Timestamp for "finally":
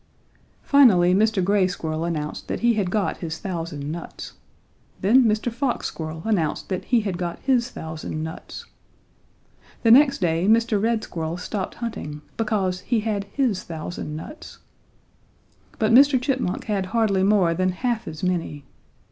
0.63-1.13